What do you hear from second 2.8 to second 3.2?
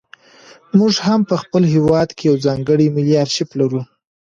ملي